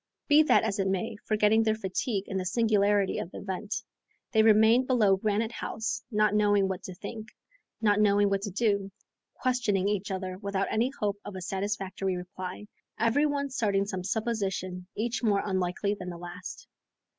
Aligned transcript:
Be 0.27 0.41
that 0.41 0.63
as 0.63 0.79
it 0.79 0.87
may, 0.87 1.15
forgetting 1.27 1.61
their 1.61 1.75
fatigue 1.75 2.23
in 2.27 2.37
the 2.37 2.43
singularity 2.47 3.19
of 3.19 3.29
the 3.29 3.37
event, 3.37 3.75
they 4.31 4.41
remained 4.41 4.87
below 4.87 5.15
Granite 5.15 5.51
House, 5.51 6.01
not 6.09 6.33
knowing 6.33 6.67
what 6.67 6.81
to 6.85 6.95
think, 6.95 7.27
not 7.81 7.99
knowing 7.99 8.27
what 8.27 8.41
to 8.41 8.49
do, 8.49 8.91
questioning 9.35 9.87
each 9.87 10.09
other 10.09 10.39
without 10.39 10.69
any 10.71 10.89
hope 10.99 11.19
of 11.23 11.35
a 11.35 11.41
satisfactory 11.41 12.17
reply, 12.17 12.65
every 12.97 13.27
one 13.27 13.51
starting 13.51 13.85
some 13.85 14.03
supposition 14.03 14.87
each 14.95 15.21
more 15.21 15.43
unlikely 15.45 15.93
than 15.93 16.09
the 16.09 16.17
last. 16.17 16.67